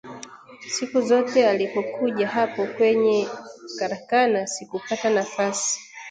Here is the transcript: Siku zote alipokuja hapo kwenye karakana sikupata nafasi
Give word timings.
Siku 0.69 1.01
zote 1.01 1.47
alipokuja 1.49 2.27
hapo 2.27 2.65
kwenye 2.65 3.27
karakana 3.79 4.47
sikupata 4.47 5.09
nafasi 5.09 5.79